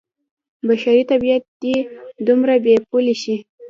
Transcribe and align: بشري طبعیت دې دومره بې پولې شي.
بشري 0.67 1.03
طبعیت 1.11 1.43
دې 1.61 1.75
دومره 2.27 2.53
بې 2.63 2.75
پولې 2.89 3.15
شي. 3.21 3.35